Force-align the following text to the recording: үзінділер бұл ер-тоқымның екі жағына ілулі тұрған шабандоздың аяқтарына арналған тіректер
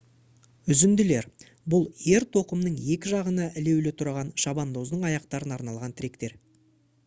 үзінділер 0.75 1.27
бұл 1.73 1.83
ер-тоқымның 2.13 2.79
екі 2.95 3.11
жағына 3.13 3.45
ілулі 3.63 3.95
тұрған 4.01 4.33
шабандоздың 4.45 5.09
аяқтарына 5.11 5.59
арналған 5.61 5.99
тіректер 6.01 6.39